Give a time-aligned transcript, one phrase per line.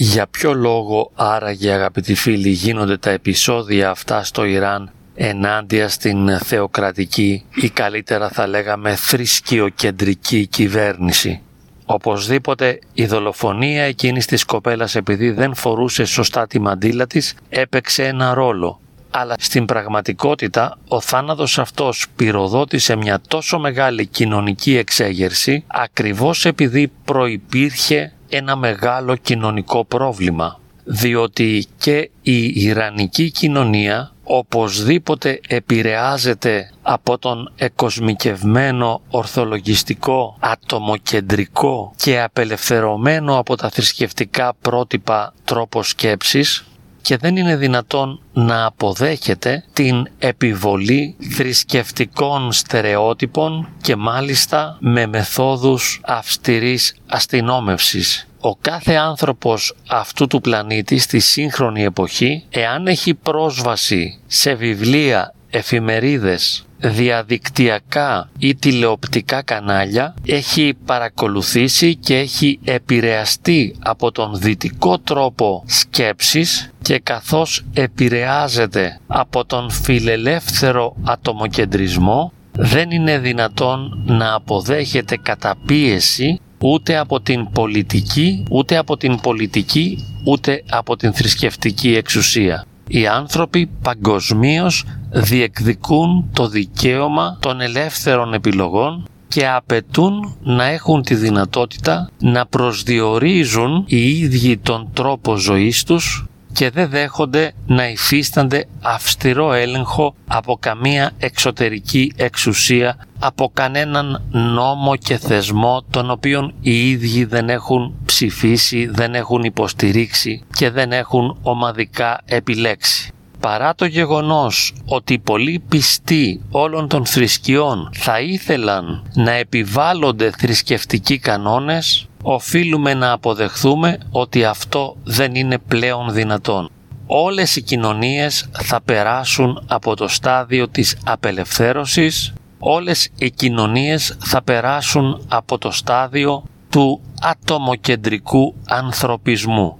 [0.00, 7.44] Για ποιο λόγο άραγε αγαπητοί φίλοι γίνονται τα επεισόδια αυτά στο Ιράν ενάντια στην θεοκρατική
[7.54, 11.40] ή καλύτερα θα λέγαμε θρησκειοκεντρική κυβέρνηση;
[11.84, 18.34] Οπωσδήποτε η δολοφονία εκείνης της κοπέλας επειδή δεν φορούσε σωστά τη μαντήλα της έπαιξε ένα
[18.34, 18.80] ρόλο.
[19.10, 28.12] Αλλά στην πραγματικότητα ο θάνατος αυτός πυροδότησε μια τόσο μεγάλη κοινωνική εξέγερση ακριβώς επειδή προϋπήρχε
[28.28, 30.60] ένα μεγάλο κοινωνικό πρόβλημα.
[30.84, 43.56] Διότι και η Ιρανική κοινωνία οπωσδήποτε επηρεάζεται από τον εκοσμικευμένο ορθολογιστικό ατομοκεντρικό και απελευθερωμένο από
[43.56, 46.64] τα θρησκευτικά πρότυπα τρόπο σκέψης
[47.08, 56.94] και δεν είναι δυνατόν να αποδέχεται την επιβολή θρησκευτικών στερεότυπων και μάλιστα με μεθόδους αυστηρής
[57.06, 58.28] αστυνόμευσης.
[58.40, 66.66] Ο κάθε άνθρωπος αυτού του πλανήτη στη σύγχρονη εποχή, εάν έχει πρόσβαση σε βιβλία, εφημερίδες,
[66.78, 76.98] διαδικτυακά ή τηλεοπτικά κανάλια, έχει παρακολουθήσει και έχει επηρεαστεί από τον δυτικό τρόπο σκέψης και
[76.98, 87.50] καθώς επηρεάζεται από τον φιλελεύθερο ατομοκεντρισμό, δεν είναι δυνατόν να αποδέχεται καταπίεση ούτε από την
[87.50, 92.64] πολιτική, ούτε από την πολιτική, ούτε από την θρησκευτική εξουσία.
[92.88, 102.10] Οι άνθρωποι παγκοσμίως διεκδικούν το δικαίωμα των ελεύθερων επιλογών και απαιτούν να έχουν τη δυνατότητα
[102.18, 110.14] να προσδιορίζουν οι ίδιοι τον τρόπο ζωής τους και δεν δέχονται να υφίστανται αυστηρό έλεγχο
[110.26, 117.94] από καμία εξωτερική εξουσία, από κανέναν νόμο και θεσμό τον οποίον οι ίδιοι δεν έχουν
[118.18, 123.12] ψηφίσει, δεν έχουν υποστηρίξει και δεν έχουν ομαδικά επιλέξει.
[123.40, 132.08] Παρά το γεγονός ότι πολλοί πιστοί όλων των θρησκειών θα ήθελαν να επιβάλλονται θρησκευτικοί κανόνες,
[132.22, 136.70] οφείλουμε να αποδεχθούμε ότι αυτό δεν είναι πλέον δυνατόν.
[137.06, 145.24] Όλες οι κοινωνίες θα περάσουν από το στάδιο της απελευθέρωσης, όλες οι κοινωνίες θα περάσουν
[145.28, 149.78] από το στάδιο του ατομοκεντρικού ανθρωπισμού.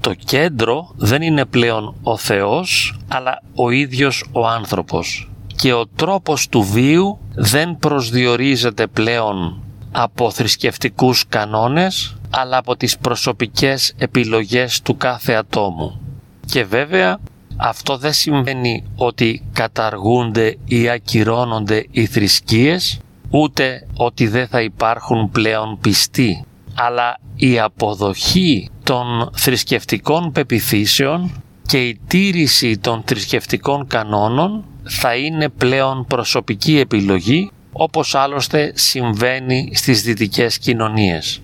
[0.00, 5.30] Το κέντρο δεν είναι πλέον ο Θεός, αλλά ο ίδιος ο άνθρωπος.
[5.56, 9.62] Και ο τρόπος του βίου δεν προσδιορίζεται πλέον
[9.92, 16.00] από θρησκευτικούς κανόνες αλλά από τις προσωπικές επιλογές του κάθε ατόμου.
[16.46, 17.18] Και βέβαια
[17.56, 23.00] αυτό δεν σημαίνει ότι καταργούνται ή ακυρώνονται οι θρησκείες
[23.30, 26.44] ούτε ότι δεν θα υπάρχουν πλέον πιστοί
[26.74, 36.06] αλλά η αποδοχή των θρησκευτικών πεπιθήσεων και η τήρηση των θρησκευτικών κανόνων θα είναι πλέον
[36.06, 41.40] προσωπική επιλογή όπως άλλωστε συμβαίνει στις δυτικές κοινωνίες.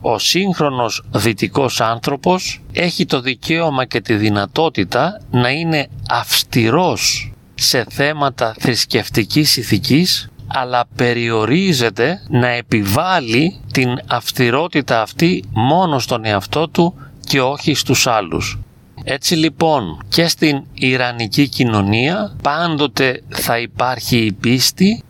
[0.00, 8.54] Ο σύγχρονος δυτικός άνθρωπος έχει το δικαίωμα και τη δυνατότητα να είναι αυστηρός σε θέματα
[8.58, 17.74] θρησκευτικής ηθικής αλλά περιορίζεται να επιβάλλει την αυστηρότητα αυτή μόνο στον εαυτό του και όχι
[17.74, 18.58] στους άλλους.
[19.04, 25.02] Έτσι λοιπόν και στην Ιρανική κοινωνία πάντοτε θα υπάρχει η πίστη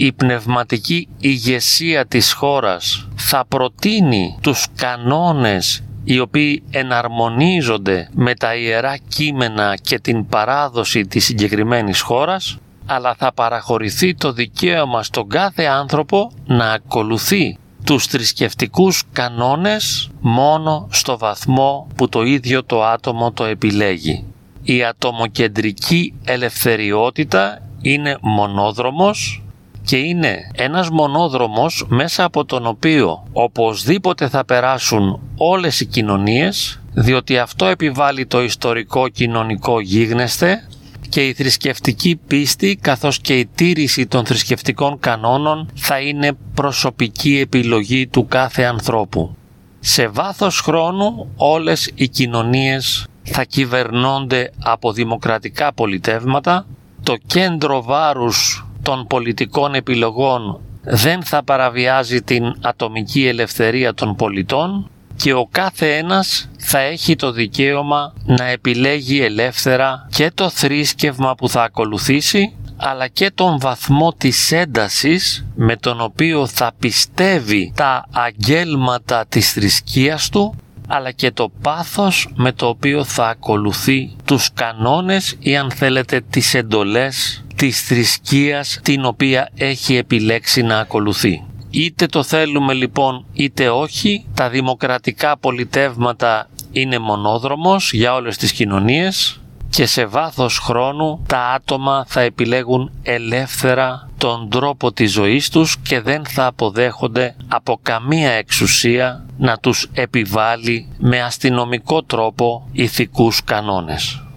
[0.00, 8.96] η πνευματική ηγεσία της χώρας θα προτείνει τους κανόνες οι οποίοι εναρμονίζονται με τα ιερά
[9.08, 16.30] κείμενα και την παράδοση της συγκεκριμένης χώρας αλλά θα παραχωρηθεί το δικαίωμα στον κάθε άνθρωπο
[16.46, 24.24] να ακολουθεί τους θρησκευτικούς κανόνες μόνο στο βαθμό που το ίδιο το άτομο το επιλέγει.
[24.62, 29.42] Η ατομοκεντρική ελευθεριότητα είναι μονόδρομος
[29.84, 37.38] και είναι ένας μονόδρομος μέσα από τον οποίο οπωσδήποτε θα περάσουν όλες οι κοινωνίες διότι
[37.38, 40.67] αυτό επιβάλλει το ιστορικό κοινωνικό γίγνεσθε
[41.08, 48.06] και η θρησκευτική πίστη καθώς και η τήρηση των θρησκευτικών κανόνων θα είναι προσωπική επιλογή
[48.06, 49.36] του κάθε ανθρώπου.
[49.80, 56.66] Σε βάθος χρόνου όλες οι κοινωνίες θα κυβερνώνται από δημοκρατικά πολιτεύματα,
[57.02, 65.32] το κέντρο βάρους των πολιτικών επιλογών δεν θα παραβιάζει την ατομική ελευθερία των πολιτών και
[65.32, 71.62] ο κάθε ένας θα έχει το δικαίωμα να επιλέγει ελεύθερα και το θρήσκευμα που θα
[71.62, 79.52] ακολουθήσει αλλά και τον βαθμό της έντασης με τον οποίο θα πιστεύει τα αγγέλματα της
[79.52, 80.54] θρησκείας του
[80.88, 86.54] αλλά και το πάθος με το οποίο θα ακολουθεί τους κανόνες ή αν θέλετε τις
[86.54, 91.47] εντολές της θρησκείας την οποία έχει επιλέξει να ακολουθεί.
[91.70, 99.40] Είτε το θέλουμε λοιπόν είτε όχι, τα δημοκρατικά πολιτεύματα είναι μονόδρομος για όλες τις κοινωνίες
[99.70, 106.00] και σε βάθος χρόνου τα άτομα θα επιλέγουν ελεύθερα τον τρόπο της ζωής τους και
[106.00, 114.22] δεν θα αποδέχονται από καμία εξουσία να τους επιβάλλει με αστυνομικό τρόπο ηθικούς κανόνες.